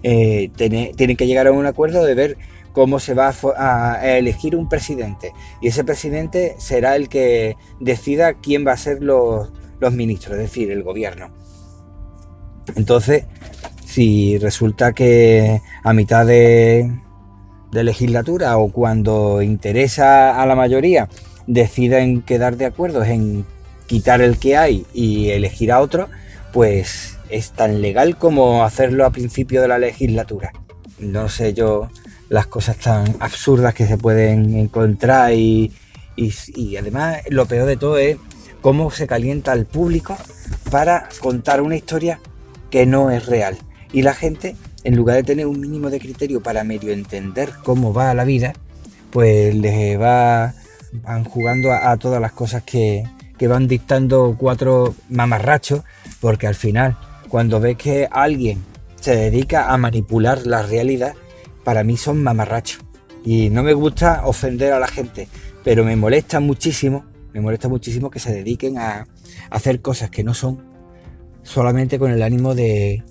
eh, 0.04 0.52
tienen 0.58 1.16
que 1.16 1.28
llegar 1.28 1.48
a 1.48 1.54
un 1.54 1.66
acuerdo 1.66 2.04
de 2.04 2.14
ver 2.14 2.38
cómo 2.74 3.00
se 3.00 3.14
va 3.14 3.34
a, 3.56 4.18
elegir 4.18 4.58
un 4.58 4.68
presidente. 4.68 5.32
Y 5.62 5.70
ese 5.70 5.86
presidente 5.86 6.56
será 6.58 6.98
el 6.98 7.08
que 7.08 7.56
decida 7.80 8.34
quién 8.34 8.68
va 8.68 8.74
a 8.74 8.78
ser 8.78 9.02
los, 9.02 9.50
los 9.80 9.94
ministros, 9.94 10.36
es 10.36 10.42
decir, 10.42 10.72
el 10.72 10.84
gobierno. 10.84 11.32
Entonces, 12.76 13.26
si 13.86 14.40
resulta 14.40 14.94
que 14.94 15.62
a 15.84 15.94
mitad 15.94 16.26
de, 16.26 16.92
legislatura 17.72 18.58
o 18.58 18.72
cuando 18.72 19.42
interesa 19.42 20.42
a 20.42 20.46
la 20.46 20.56
mayoría 20.56 21.10
deciden 21.48 22.22
quedar 22.22 22.56
de 22.58 22.66
acuerdo 22.66 23.04
en 23.04 23.46
quitar 23.88 24.22
el 24.22 24.38
que 24.38 24.58
hay 24.58 24.86
y 24.94 25.30
elegir 25.30 25.72
a 25.72 25.80
otro, 25.80 26.08
pues 26.52 27.18
es 27.30 27.52
tan 27.52 27.82
legal 27.82 28.18
como 28.18 28.64
hacerlo 28.64 29.06
a 29.06 29.12
principio 29.12 29.62
de 29.62 29.68
la 29.68 29.80
legislatura. 29.80 30.52
No 31.00 31.30
sé 31.30 31.54
yo 31.54 31.90
las 32.30 32.48
cosas 32.48 32.78
tan 32.78 33.16
absurdas 33.20 33.74
que 33.74 33.86
se 33.86 33.98
pueden 33.98 34.56
encontrar 34.56 35.34
y, 35.34 35.72
y 36.16 36.78
además 36.78 37.22
lo 37.30 37.46
peor 37.46 37.68
de 37.68 37.78
todo 37.78 37.98
es 37.98 38.18
cómo 38.62 38.90
se 38.90 39.06
calienta 39.08 39.54
el 39.54 39.66
público 39.66 40.18
para 40.72 41.10
contar 41.20 41.62
una 41.62 41.76
historia 41.76 42.20
que 42.74 42.88
no 42.88 43.12
es 43.12 43.28
real. 43.28 43.56
Y 43.92 44.02
la 44.02 44.16
gente, 44.16 44.56
en 44.84 44.96
lugar 44.96 45.18
de 45.18 45.22
tener 45.22 45.46
un 45.46 45.60
mínimo 45.60 45.92
de 45.92 46.00
criterio 46.00 46.42
para 46.42 46.64
medio 46.64 46.92
entender 46.92 47.52
cómo 47.64 47.94
va 47.94 48.16
la 48.16 48.24
vida, 48.24 48.54
pues 49.12 49.54
les 49.54 50.02
va 50.02 50.56
van 50.92 51.24
jugando 51.24 51.72
a, 51.72 51.96
todas 51.98 52.20
las 52.20 52.32
cosas 52.32 52.64
que, 52.64 53.04
que, 53.38 53.48
van 53.48 53.68
dictando 53.68 54.36
cuatro 54.40 54.96
mamarrachos, 55.08 55.84
porque 56.20 56.48
al 56.48 56.56
final, 56.56 56.98
cuando 57.30 57.60
ves 57.60 57.78
que 57.78 58.08
alguien 58.10 58.64
se 59.00 59.16
dedica 59.16 59.72
a 59.72 59.78
manipular 59.78 60.48
la 60.48 60.64
realidad, 60.64 61.14
para 61.64 61.84
mí 61.84 61.96
son 61.96 62.24
mamarrachos. 62.24 62.84
Y 63.24 63.52
no 63.52 63.62
me 63.62 63.74
gusta 63.74 64.26
ofender 64.26 64.74
a 64.74 64.80
la 64.80 64.88
gente, 64.88 65.28
pero 65.64 65.86
me 65.86 65.96
molesta 65.96 66.40
muchísimo, 66.40 67.06
me 67.34 67.40
molesta 67.40 67.70
muchísimo 67.70 68.10
que 68.10 68.20
se 68.20 68.34
dediquen 68.34 68.80
a 68.80 69.06
hacer 69.52 69.80
cosas 69.80 70.10
que 70.10 70.24
no 70.24 70.34
son 70.34 70.73
solamente 71.44 72.00
con 72.00 72.12
el 72.12 72.24
ánimo 72.24 72.56
de, 72.56 73.04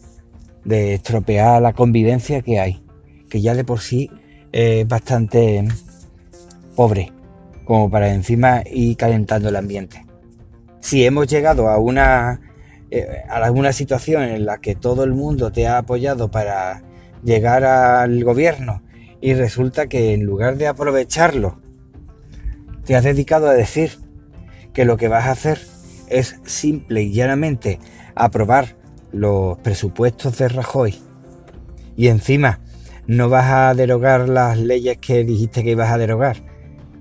de 0.65 0.95
estropear 0.95 1.63
la 1.63 1.73
convivencia 1.73 2.43
que 2.43 2.59
hay, 2.59 2.83
que 3.29 3.41
ya 3.41 3.55
de 3.55 3.65
por 3.65 3.81
sí 3.81 4.11
es 4.53 4.87
bastante 4.87 5.67
pobre, 6.77 7.13
como 7.65 7.91
para 7.91 8.13
encima 8.13 8.63
ir 8.71 8.97
calentando 8.97 9.49
el 9.49 9.57
ambiente. 9.57 10.05
Si 10.81 11.05
hemos 11.05 11.27
llegado 11.29 11.69
a 11.69 11.79
una, 11.79 12.41
eh, 12.91 13.07
a 13.29 13.37
alguna 13.37 13.73
situación 13.73 14.25
en 14.25 14.45
la 14.47 14.59
que 14.59 14.75
todo 14.75 15.05
el 15.05 15.13
mundo 15.13 15.53
te 15.53 15.67
ha 15.67 15.79
apoyado 15.79 16.31
para 16.31 16.83
llegar 17.23 17.65
al 17.65 18.25
gobierno 18.25 18.83
y 19.21 19.35
resulta 19.35 19.87
que 19.87 20.13
en 20.13 20.25
lugar 20.25 20.57
de 20.57 20.67
aprovecharlo, 20.67 21.61
te 22.85 22.97
has 22.97 23.05
dedicado 23.05 23.49
a 23.49 23.55
decir 23.55 23.93
que 24.73 24.85
lo 24.85 24.97
que 24.97 25.09
vas 25.09 25.27
a 25.27 25.33
hacer 25.33 25.61
es 26.09 26.41
simple 26.45 27.03
y 27.03 27.13
llanamente 27.13 27.79
aprobar 28.15 28.77
los 29.13 29.59
presupuestos 29.59 30.39
de 30.39 30.49
Rajoy 30.49 30.99
y 31.97 32.09
encima 32.09 32.61
no 33.07 33.29
vas 33.29 33.51
a 33.51 33.75
derogar 33.75 34.29
las 34.29 34.59
leyes 34.59 34.99
que 34.99 35.25
dijiste 35.25 35.63
que 35.63 35.73
ibas 35.73 35.91
a 35.91 35.99
derogar, 35.99 36.37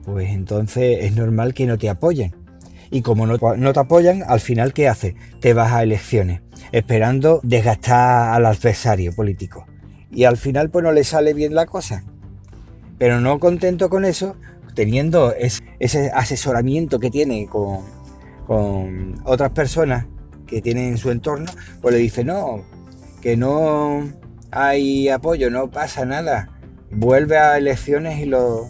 pues 0.06 0.30
entonces 0.30 1.00
es 1.02 1.16
normal 1.16 1.54
que 1.54 1.66
no 1.66 1.78
te 1.78 1.90
apoyen. 1.90 2.36
Y 2.94 3.04
como 3.04 3.26
no, 3.26 3.38
no 3.56 3.74
te 3.74 3.80
apoyan, 3.80 4.24
al 4.28 4.42
final, 4.42 4.74
¿qué 4.74 4.90
hace? 4.90 5.16
Te 5.40 5.54
vas 5.54 5.72
a 5.72 5.84
elecciones, 5.84 6.42
esperando 6.74 7.40
desgastar 7.42 8.34
al 8.34 8.46
adversario 8.46 9.16
político. 9.16 9.66
Y 10.12 10.26
al 10.26 10.36
final, 10.36 10.70
pues 10.70 10.84
no 10.84 10.92
le 10.92 11.06
sale 11.06 11.34
bien 11.34 11.56
la 11.56 11.66
cosa. 11.66 12.04
Pero 12.98 13.22
no 13.22 13.40
contento 13.40 13.90
con 13.90 14.04
eso, 14.04 14.36
teniendo 14.76 15.34
ese 15.34 16.12
asesoramiento 16.14 17.00
que 17.00 17.10
tiene 17.10 17.46
con, 17.48 17.80
con 18.46 19.22
otras 19.24 19.52
personas 19.52 20.08
que 20.52 20.62
tienen 20.62 20.90
en 20.90 20.98
su 20.98 21.10
entorno, 21.10 21.50
pues 21.82 21.96
le 21.96 22.02
dice, 22.02 22.26
no, 22.26 22.62
que 23.22 23.38
no 23.38 24.04
hay 24.52 25.08
apoyo, 25.08 25.50
no 25.50 25.72
pasa 25.72 26.06
nada. 26.06 26.50
Vuelve 26.92 27.38
a 27.38 27.58
elecciones 27.58 28.20
y 28.20 28.26
lo, 28.26 28.70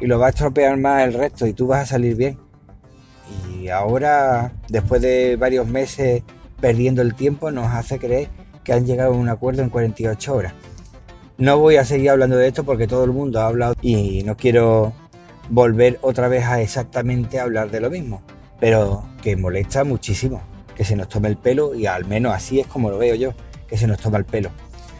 y 0.00 0.06
lo 0.06 0.20
va 0.20 0.26
a 0.26 0.30
estropear 0.30 0.78
más 0.78 1.02
el 1.02 1.14
resto 1.14 1.46
y 1.46 1.52
tú 1.52 1.66
vas 1.66 1.82
a 1.82 1.86
salir 1.86 2.14
bien. 2.14 2.38
Y 3.58 3.68
ahora, 3.68 4.52
después 4.68 5.02
de 5.02 5.36
varios 5.36 5.66
meses 5.66 6.22
perdiendo 6.60 7.02
el 7.02 7.16
tiempo, 7.16 7.50
nos 7.50 7.66
hace 7.72 7.98
creer 7.98 8.28
que 8.62 8.72
han 8.72 8.86
llegado 8.86 9.12
a 9.12 9.16
un 9.16 9.28
acuerdo 9.28 9.62
en 9.62 9.70
48 9.70 10.34
horas. 10.34 10.54
No 11.36 11.58
voy 11.58 11.76
a 11.76 11.84
seguir 11.84 12.10
hablando 12.10 12.36
de 12.36 12.46
esto 12.46 12.62
porque 12.62 12.86
todo 12.86 13.02
el 13.02 13.10
mundo 13.10 13.40
ha 13.40 13.46
hablado 13.46 13.74
y 13.82 14.22
no 14.22 14.36
quiero 14.36 14.92
volver 15.50 15.98
otra 16.02 16.28
vez 16.28 16.44
a 16.44 16.60
exactamente 16.60 17.40
hablar 17.40 17.72
de 17.72 17.80
lo 17.80 17.90
mismo, 17.90 18.22
pero 18.60 19.04
que 19.20 19.34
molesta 19.34 19.82
muchísimo 19.82 20.51
que 20.82 20.88
se 20.88 20.96
nos 20.96 21.08
tome 21.08 21.28
el 21.28 21.36
pelo 21.36 21.76
y 21.76 21.86
al 21.86 22.06
menos 22.06 22.34
así 22.34 22.58
es 22.58 22.66
como 22.66 22.90
lo 22.90 22.98
veo 22.98 23.14
yo, 23.14 23.34
que 23.68 23.76
se 23.76 23.86
nos 23.86 23.98
toma 23.98 24.18
el 24.18 24.24
pelo. 24.24 24.50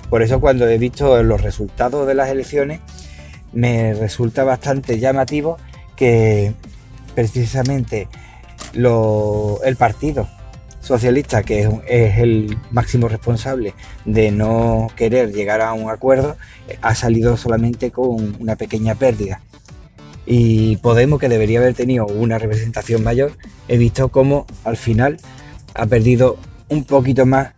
Por 0.08 0.22
eso 0.22 0.40
cuando 0.40 0.68
he 0.68 0.78
visto 0.78 1.20
los 1.24 1.40
resultados 1.40 2.06
de 2.06 2.14
las 2.14 2.28
elecciones 2.28 2.78
me 3.52 3.92
resulta 3.92 4.44
bastante 4.44 5.00
llamativo 5.00 5.56
que 5.96 6.54
precisamente 7.16 8.06
el 8.74 9.76
partido 9.76 10.28
socialista, 10.80 11.42
que 11.42 11.68
es, 11.88 12.18
el 12.18 12.56
máximo 12.70 13.08
responsable 13.08 13.74
de 14.04 14.30
no 14.30 14.86
querer 14.94 15.32
llegar 15.32 15.62
a 15.62 15.72
un 15.72 15.90
acuerdo, 15.90 16.36
ha 16.80 16.94
salido 16.94 17.36
solamente 17.36 17.90
con 17.90 18.36
una 18.40 18.54
pequeña 18.54 18.94
pérdida. 18.94 19.42
Y 20.26 20.76
Podemos, 20.76 21.18
que 21.18 21.28
debería 21.28 21.58
haber 21.58 21.74
tenido 21.74 22.06
una 22.06 22.38
representación 22.38 23.02
mayor, 23.02 23.32
he 23.66 23.78
visto 23.78 24.10
cómo 24.10 24.46
al 24.62 24.76
final 24.76 25.18
ha 25.74 25.86
perdido 25.86 26.38
un 26.68 26.84
poquito 26.84 27.26
más 27.26 27.54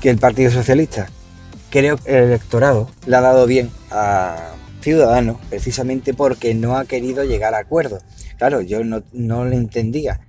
que 0.00 0.10
el 0.10 0.18
Partido 0.18 0.50
Socialista. 0.50 1.08
Creo 1.70 1.96
que 1.96 2.10
el 2.10 2.24
electorado 2.24 2.90
le 3.06 3.16
ha 3.16 3.20
dado 3.20 3.46
bien 3.46 3.70
a 3.90 4.54
Ciudadanos 4.80 5.38
precisamente 5.48 6.14
porque 6.14 6.54
no 6.54 6.76
ha 6.76 6.84
querido 6.84 7.24
llegar 7.24 7.54
a 7.54 7.58
acuerdos. 7.58 8.02
Claro, 8.38 8.60
yo 8.60 8.84
no, 8.84 9.02
no 9.12 9.44
le 9.44 9.56
entendía, 9.56 10.20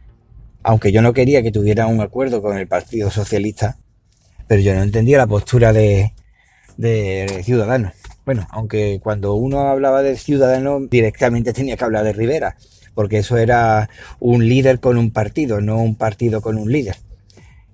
aunque 0.63 0.91
yo 0.91 1.01
no 1.01 1.13
quería 1.13 1.43
que 1.43 1.51
tuviera 1.51 1.87
un 1.87 2.01
acuerdo 2.01 2.41
con 2.41 2.57
el 2.57 2.67
Partido 2.67 3.11
Socialista, 3.11 3.77
pero 4.47 4.61
yo 4.61 4.73
no 4.73 4.81
entendía 4.81 5.17
la 5.17 5.27
postura 5.27 5.73
de, 5.73 6.13
de 6.77 7.41
Ciudadanos. 7.43 7.93
Bueno, 8.25 8.47
aunque 8.49 8.99
cuando 9.01 9.35
uno 9.35 9.69
hablaba 9.69 10.01
de 10.01 10.17
Ciudadanos 10.17 10.89
directamente 10.89 11.53
tenía 11.53 11.77
que 11.77 11.85
hablar 11.85 12.03
de 12.03 12.13
Rivera, 12.13 12.57
porque 12.97 13.19
eso 13.19 13.37
era 13.37 13.91
un 14.19 14.49
líder 14.49 14.79
con 14.79 14.97
un 14.97 15.11
partido, 15.11 15.61
no 15.61 15.77
un 15.77 15.93
partido 15.93 16.41
con 16.41 16.57
un 16.57 16.71
líder. 16.71 16.95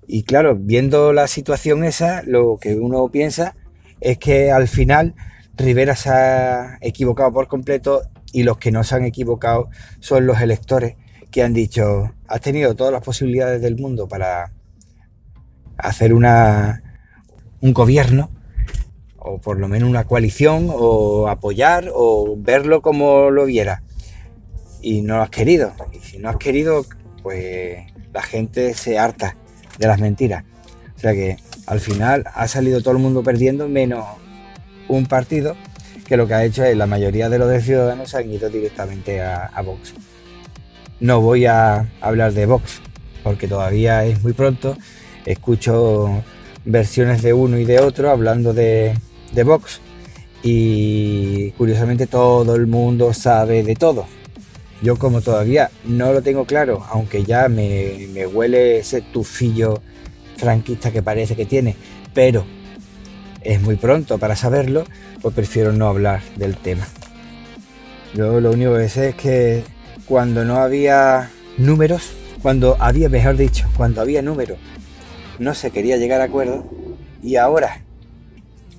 Y 0.06 0.24
claro, 0.24 0.54
viendo 0.54 1.14
la 1.14 1.28
situación 1.28 1.82
esa, 1.82 2.22
lo 2.26 2.58
que 2.60 2.76
uno 2.76 3.08
piensa 3.08 3.56
es 4.02 4.18
que 4.18 4.52
al 4.52 4.68
final 4.68 5.14
Rivera 5.56 5.96
se 5.96 6.10
ha 6.10 6.76
equivocado 6.82 7.32
por 7.32 7.48
completo 7.48 8.02
y 8.34 8.42
los 8.42 8.58
que 8.58 8.70
no 8.70 8.84
se 8.84 8.96
han 8.96 9.04
equivocado 9.06 9.70
son 9.98 10.26
los 10.26 10.42
electores 10.42 10.96
que 11.30 11.42
han 11.42 11.54
dicho, 11.54 12.12
has 12.28 12.42
tenido 12.42 12.74
todas 12.74 12.92
las 12.92 13.02
posibilidades 13.02 13.62
del 13.62 13.76
mundo 13.76 14.06
para 14.06 14.52
hacer 15.78 16.12
una, 16.12 16.82
un 17.62 17.72
gobierno, 17.72 18.28
o 19.16 19.38
por 19.38 19.58
lo 19.58 19.68
menos 19.68 19.88
una 19.88 20.04
coalición, 20.04 20.68
o 20.70 21.28
apoyar, 21.28 21.90
o 21.94 22.36
verlo 22.36 22.82
como 22.82 23.30
lo 23.30 23.46
viera 23.46 23.82
y 24.84 25.00
no 25.00 25.16
lo 25.16 25.22
has 25.22 25.30
querido. 25.30 25.72
Y 25.92 25.98
si 25.98 26.18
no 26.18 26.28
has 26.28 26.36
querido, 26.36 26.84
pues 27.22 27.78
la 28.12 28.22
gente 28.22 28.74
se 28.74 28.98
harta 28.98 29.34
de 29.78 29.86
las 29.86 29.98
mentiras. 29.98 30.44
O 30.94 30.98
sea 30.98 31.12
que 31.12 31.38
al 31.66 31.80
final 31.80 32.24
ha 32.34 32.46
salido 32.46 32.80
todo 32.80 32.92
el 32.92 32.98
mundo 32.98 33.22
perdiendo, 33.22 33.66
menos 33.66 34.04
un 34.88 35.06
partido 35.06 35.56
que 36.06 36.18
lo 36.18 36.26
que 36.26 36.34
ha 36.34 36.44
hecho 36.44 36.62
es 36.64 36.76
la 36.76 36.86
mayoría 36.86 37.30
de 37.30 37.38
los 37.38 37.48
de 37.48 37.62
ciudadanos 37.62 38.10
se 38.10 38.18
han 38.18 38.30
ido 38.30 38.50
directamente 38.50 39.22
a, 39.22 39.50
Vox. 39.64 39.94
No 41.00 41.22
voy 41.22 41.46
a 41.46 41.88
hablar 42.02 42.34
de 42.34 42.44
Vox 42.44 42.82
porque 43.22 43.48
todavía 43.48 44.04
es 44.04 44.22
muy 44.22 44.34
pronto. 44.34 44.76
Escucho 45.24 46.22
versiones 46.66 47.22
de 47.22 47.32
uno 47.32 47.58
y 47.58 47.64
de 47.64 47.80
otro 47.80 48.10
hablando 48.10 48.52
de, 48.52 48.94
de 49.32 49.42
Vox 49.44 49.80
y 50.42 51.52
curiosamente 51.52 52.06
todo 52.06 52.54
el 52.54 52.66
mundo 52.66 53.14
sabe 53.14 53.62
de 53.62 53.74
todo. 53.74 54.06
Yo 54.84 54.98
como 54.98 55.22
todavía 55.22 55.70
no 55.86 56.12
lo 56.12 56.20
tengo 56.20 56.44
claro, 56.44 56.84
aunque 56.90 57.24
ya 57.24 57.48
me, 57.48 58.26
huele 58.26 58.80
ese 58.80 59.00
tufillo 59.00 59.80
franquista 60.36 60.92
que 60.92 61.02
parece 61.02 61.34
que 61.34 61.46
tiene, 61.46 61.74
pero 62.12 62.44
es 63.40 63.62
muy 63.62 63.76
pronto 63.76 64.18
para 64.18 64.36
saberlo, 64.36 64.84
pues 65.22 65.34
prefiero 65.34 65.72
no 65.72 65.88
hablar 65.88 66.20
del 66.36 66.58
tema. 66.58 66.86
Yo 68.12 68.40
lo 68.40 68.50
único 68.50 68.76
que 68.76 68.90
sé 68.90 69.08
es 69.08 69.14
que 69.14 69.64
cuando 70.06 70.44
no 70.44 70.56
había 70.56 71.30
números, 71.56 72.12
cuando 72.42 72.76
había, 72.78 73.08
mejor 73.08 73.38
dicho, 73.38 73.66
cuando 73.78 74.02
había 74.02 74.20
números, 74.20 74.58
no 75.38 75.54
se 75.54 75.70
quería 75.70 75.96
llegar 75.96 76.20
a 76.20 76.24
acuerdo 76.24 76.62
y 77.22 77.36
ahora 77.36 77.80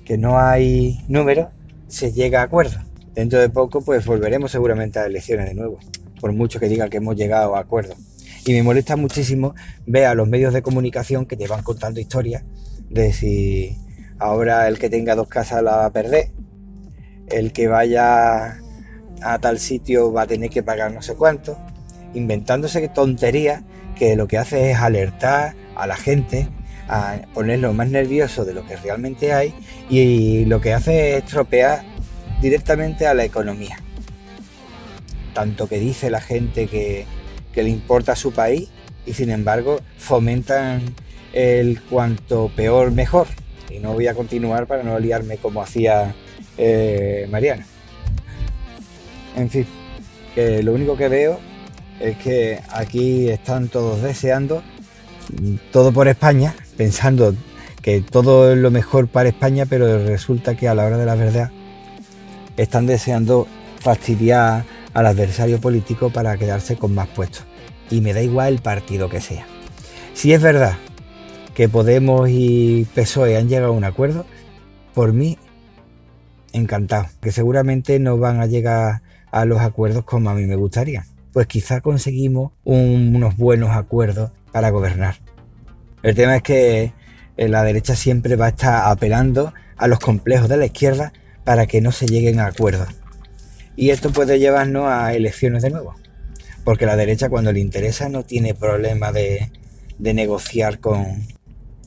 que 0.04 0.16
no 0.18 0.38
hay 0.38 1.04
números, 1.08 1.48
se 1.88 2.12
llega 2.12 2.42
a 2.42 2.44
acuerdo. 2.44 2.85
Dentro 3.16 3.40
de 3.40 3.48
poco 3.48 3.80
pues 3.80 4.04
volveremos 4.04 4.52
seguramente 4.52 4.98
a 4.98 5.06
elecciones 5.06 5.46
de 5.46 5.54
nuevo, 5.54 5.78
por 6.20 6.34
mucho 6.34 6.60
que 6.60 6.68
digan 6.68 6.90
que 6.90 6.98
hemos 6.98 7.16
llegado 7.16 7.56
a 7.56 7.60
acuerdos. 7.60 7.96
Y 8.44 8.52
me 8.52 8.62
molesta 8.62 8.94
muchísimo 8.94 9.54
ver 9.86 10.04
a 10.04 10.14
los 10.14 10.28
medios 10.28 10.52
de 10.52 10.60
comunicación 10.60 11.24
que 11.24 11.34
te 11.34 11.48
van 11.48 11.62
contando 11.62 11.98
historias 11.98 12.44
de 12.90 13.14
si 13.14 13.78
ahora 14.18 14.68
el 14.68 14.78
que 14.78 14.90
tenga 14.90 15.14
dos 15.14 15.28
casas 15.28 15.62
la 15.62 15.76
va 15.76 15.86
a 15.86 15.92
perder, 15.92 16.28
el 17.28 17.54
que 17.54 17.68
vaya 17.68 18.58
a 19.22 19.38
tal 19.40 19.58
sitio 19.58 20.12
va 20.12 20.22
a 20.22 20.26
tener 20.26 20.50
que 20.50 20.62
pagar 20.62 20.92
no 20.92 21.00
sé 21.00 21.14
cuánto, 21.14 21.56
inventándose 22.12 22.86
tonterías 22.88 23.62
que 23.98 24.14
lo 24.14 24.28
que 24.28 24.36
hace 24.36 24.72
es 24.72 24.76
alertar 24.76 25.54
a 25.74 25.86
la 25.86 25.96
gente, 25.96 26.50
a 26.86 27.22
ponerlo 27.32 27.72
más 27.72 27.88
nervioso 27.88 28.44
de 28.44 28.52
lo 28.52 28.66
que 28.66 28.76
realmente 28.76 29.32
hay 29.32 29.54
y 29.88 30.44
lo 30.44 30.60
que 30.60 30.74
hace 30.74 31.16
es 31.16 31.24
estropear 31.24 31.95
directamente 32.46 33.08
a 33.08 33.14
la 33.14 33.24
economía. 33.24 33.78
Tanto 35.34 35.68
que 35.68 35.80
dice 35.80 36.10
la 36.10 36.20
gente 36.20 36.68
que, 36.68 37.04
le 37.54 37.70
importa 37.70 38.12
a 38.12 38.16
su 38.16 38.32
país 38.32 38.68
y 39.06 39.14
sin 39.14 39.30
embargo 39.30 39.80
fomentan 39.96 40.82
el 41.32 41.80
cuanto 41.82 42.50
peor 42.54 42.92
mejor. 42.92 43.26
Y 43.70 43.78
no 43.78 43.94
voy 43.94 44.06
a 44.06 44.14
continuar 44.14 44.66
para 44.66 44.82
no 44.82 44.98
liarme 45.00 45.38
como 45.38 45.62
hacía 45.62 46.14
eh, 46.58 47.26
Mariana. 47.30 47.66
En 49.36 49.50
fin, 49.50 49.66
que 50.34 50.62
lo 50.62 50.74
único 50.74 50.96
que 50.96 51.08
veo 51.08 51.40
es 51.98 52.16
que 52.18 52.60
aquí 52.70 53.30
están 53.30 53.68
todos 53.68 54.02
deseando 54.02 54.62
todo 55.72 55.92
por 55.92 56.08
España, 56.08 56.54
pensando 56.76 57.34
que 57.82 58.02
todo 58.02 58.52
es 58.52 58.58
lo 58.58 58.70
mejor 58.70 59.08
para 59.08 59.30
España, 59.30 59.64
pero 59.64 60.06
resulta 60.06 60.56
que 60.56 60.68
a 60.68 60.74
la 60.74 60.84
hora 60.84 60.98
de 60.98 61.06
la 61.06 61.14
verdad 61.14 61.50
están 62.56 62.86
deseando 62.86 63.46
fastidiar 63.80 64.64
al 64.94 65.06
adversario 65.06 65.60
político 65.60 66.10
para 66.10 66.36
quedarse 66.36 66.76
con 66.76 66.94
más 66.94 67.08
puestos. 67.08 67.44
Y 67.90 68.00
me 68.00 68.12
da 68.12 68.22
igual 68.22 68.54
el 68.54 68.60
partido 68.60 69.08
que 69.08 69.20
sea. 69.20 69.46
Si 70.14 70.32
es 70.32 70.40
verdad 70.40 70.74
que 71.54 71.68
Podemos 71.68 72.28
y 72.28 72.86
PSOE 72.94 73.36
han 73.36 73.48
llegado 73.48 73.72
a 73.72 73.76
un 73.76 73.84
acuerdo, 73.84 74.26
por 74.94 75.12
mí, 75.12 75.38
encantado, 76.52 77.06
que 77.20 77.32
seguramente 77.32 77.98
no 77.98 78.18
van 78.18 78.40
a 78.40 78.46
llegar 78.46 79.02
a 79.30 79.44
los 79.44 79.60
acuerdos 79.60 80.04
como 80.04 80.30
a 80.30 80.34
mí 80.34 80.46
me 80.46 80.56
gustaría. 80.56 81.06
Pues 81.32 81.46
quizá 81.46 81.80
conseguimos 81.80 82.52
unos 82.64 83.36
buenos 83.36 83.70
acuerdos 83.70 84.32
para 84.52 84.70
gobernar. 84.70 85.16
El 86.02 86.14
tema 86.14 86.36
es 86.36 86.42
que 86.42 86.92
eh, 87.36 87.48
la 87.48 87.62
derecha 87.62 87.94
siempre 87.94 88.36
va 88.36 88.46
a 88.46 88.50
estar 88.50 88.90
apelando 88.90 89.52
a 89.76 89.88
los 89.88 89.98
complejos 89.98 90.48
de 90.48 90.56
la 90.56 90.66
izquierda 90.66 91.12
para 91.46 91.66
que 91.66 91.80
no 91.80 91.92
se 91.92 92.06
lleguen 92.06 92.40
a 92.40 92.46
acuerdos. 92.46 92.88
Y 93.76 93.90
esto 93.90 94.10
puede 94.10 94.40
llevarnos 94.40 94.88
a 94.88 95.14
elecciones 95.14 95.62
de 95.62 95.70
nuevo. 95.70 95.94
Porque 96.64 96.86
la 96.86 96.96
derecha 96.96 97.28
cuando 97.28 97.52
le 97.52 97.60
interesa 97.60 98.08
no 98.08 98.24
tiene 98.24 98.52
problema 98.52 99.12
de, 99.12 99.52
de 99.96 100.12
negociar 100.12 100.80
con 100.80 101.24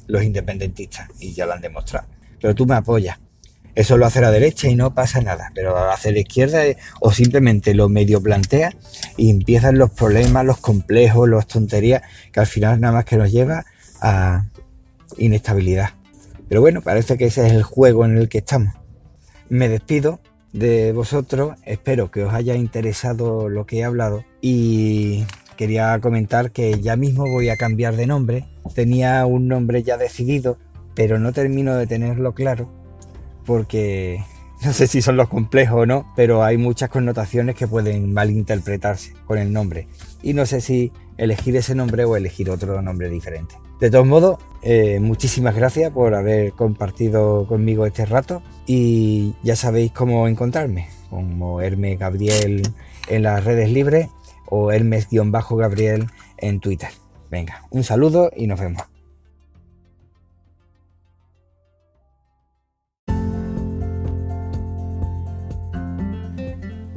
los 0.07 0.23
independentistas. 0.23 1.09
Y 1.19 1.33
ya 1.33 1.45
lo 1.45 1.51
han 1.51 1.61
demostrado. 1.61 2.07
Pero 2.39 2.55
tú 2.55 2.65
me 2.65 2.75
apoyas. 2.75 3.19
Eso 3.75 3.97
lo 3.97 4.05
hace 4.05 4.21
la 4.21 4.31
derecha 4.31 4.69
y 4.69 4.77
no 4.77 4.93
pasa 4.93 5.19
nada. 5.19 5.51
Pero 5.53 5.71
lo 5.71 5.91
hace 5.91 6.13
la 6.13 6.19
izquierda 6.19 6.65
eh, 6.65 6.77
o 7.01 7.11
simplemente 7.11 7.73
lo 7.73 7.89
medio 7.89 8.23
plantea 8.23 8.73
y 9.17 9.29
empiezan 9.29 9.77
los 9.77 9.91
problemas, 9.91 10.45
los 10.45 10.59
complejos, 10.59 11.27
las 11.27 11.47
tonterías, 11.47 12.01
que 12.31 12.39
al 12.39 12.47
final 12.47 12.79
nada 12.79 12.93
más 12.93 13.05
que 13.05 13.17
nos 13.17 13.29
lleva 13.29 13.65
a 13.99 14.45
inestabilidad. 15.17 15.89
Pero 16.47 16.61
bueno, 16.61 16.81
parece 16.81 17.17
que 17.17 17.25
ese 17.25 17.45
es 17.45 17.51
el 17.51 17.63
juego 17.63 18.05
en 18.05 18.17
el 18.17 18.29
que 18.29 18.37
estamos. 18.37 18.78
Me 19.49 19.67
despido 19.67 20.19
de 20.53 20.93
vosotros, 20.93 21.55
espero 21.65 22.11
que 22.11 22.23
os 22.23 22.33
haya 22.33 22.55
interesado 22.55 23.49
lo 23.49 23.65
que 23.65 23.79
he 23.79 23.83
hablado 23.83 24.23
y 24.41 25.25
quería 25.57 25.99
comentar 25.99 26.51
que 26.51 26.79
ya 26.79 26.95
mismo 26.95 27.25
voy 27.25 27.49
a 27.49 27.57
cambiar 27.57 27.95
de 27.95 28.07
nombre. 28.07 28.45
Tenía 28.75 29.25
un 29.25 29.47
nombre 29.47 29.81
ya 29.81 29.97
decidido, 29.97 30.57
pero 30.93 31.19
no 31.19 31.33
termino 31.33 31.75
de 31.75 31.87
tenerlo 31.87 32.33
claro 32.33 32.69
porque 33.45 34.23
no 34.63 34.73
sé 34.73 34.85
si 34.85 35.01
son 35.01 35.17
los 35.17 35.27
complejos 35.27 35.81
o 35.81 35.85
no, 35.87 36.13
pero 36.15 36.43
hay 36.43 36.57
muchas 36.57 36.89
connotaciones 36.89 37.55
que 37.55 37.67
pueden 37.67 38.13
malinterpretarse 38.13 39.13
con 39.25 39.39
el 39.39 39.51
nombre. 39.51 39.87
Y 40.21 40.33
no 40.33 40.45
sé 40.45 40.61
si 40.61 40.91
elegir 41.17 41.55
ese 41.55 41.73
nombre 41.73 42.05
o 42.05 42.15
elegir 42.15 42.51
otro 42.51 42.81
nombre 42.83 43.09
diferente. 43.09 43.55
De 43.79 43.89
todos 43.89 44.05
modos, 44.05 44.39
eh, 44.61 44.99
muchísimas 44.99 45.55
gracias 45.55 45.91
por 45.93 46.13
haber 46.13 46.51
compartido 46.51 47.47
conmigo 47.47 47.85
este 47.85 48.05
rato 48.05 48.43
y 48.67 49.35
ya 49.41 49.55
sabéis 49.55 49.93
cómo 49.93 50.27
encontrarme, 50.27 50.89
como 51.09 51.61
Hermes 51.61 51.97
Gabriel 51.97 52.61
en 53.07 53.23
las 53.23 53.41
redes 53.45 53.71
libres 53.71 54.09
o 54.47 54.73
Hermes-Gabriel 54.73 56.07
en 56.37 56.59
Twitter. 56.59 56.89
Venga, 57.31 57.63
un 57.69 57.85
saludo 57.85 58.31
y 58.35 58.47
nos 58.47 58.59
vemos. 58.59 58.83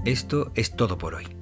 Esto 0.04 0.50
es 0.56 0.74
todo 0.74 0.98
por 0.98 1.14
hoy. 1.14 1.41